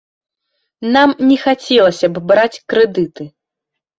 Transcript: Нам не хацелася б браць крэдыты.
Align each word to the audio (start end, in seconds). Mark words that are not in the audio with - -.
Нам 0.95 1.09
не 1.31 1.37
хацелася 1.43 2.09
б 2.15 2.25
браць 2.31 2.61
крэдыты. 2.73 3.29